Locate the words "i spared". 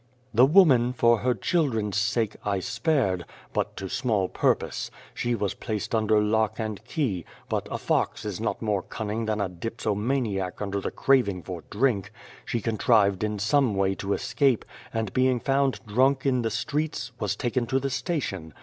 2.43-3.23